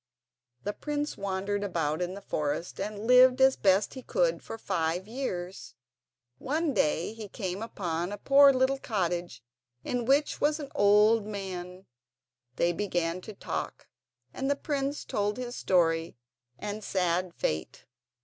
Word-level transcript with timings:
The 0.63 0.73
prince 0.73 1.15
wandered 1.15 1.63
about 1.63 2.01
in 2.01 2.15
the 2.15 2.23
forest 2.23 2.79
and 2.79 3.05
lived 3.05 3.39
as 3.39 3.55
best 3.55 3.93
he 3.93 4.01
could 4.01 4.41
for 4.41 4.57
five 4.57 5.07
years. 5.07 5.75
One 6.39 6.73
day 6.73 7.13
he 7.13 7.27
came 7.27 7.61
upon 7.61 8.11
a 8.11 8.17
poor 8.17 8.51
little 8.51 8.79
cottage 8.79 9.43
in 9.83 10.05
which 10.05 10.41
was 10.41 10.59
an 10.59 10.71
old 10.73 11.27
man. 11.27 11.85
They 12.55 12.73
began 12.73 13.21
to 13.21 13.33
talk, 13.35 13.89
and 14.33 14.49
the 14.49 14.55
prince 14.55 15.05
told 15.05 15.37
his 15.37 15.55
story 15.55 16.17
and 16.57 16.83
sad 16.83 17.35
fate. 17.35 17.85